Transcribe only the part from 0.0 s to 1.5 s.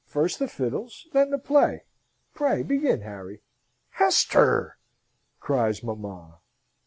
First the fiddles. Then the